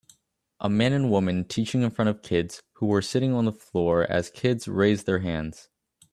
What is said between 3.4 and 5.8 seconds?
the floor as kids raise their hands